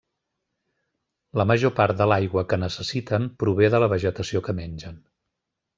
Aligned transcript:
La 1.41 1.45
major 1.51 1.73
part 1.81 1.99
de 2.01 2.07
l'aigua 2.13 2.45
que 2.53 2.61
necessiten 2.63 3.29
prové 3.45 3.73
de 3.75 3.85
la 3.87 3.95
vegetació 3.95 4.47
que 4.49 4.61
mengen. 4.65 5.01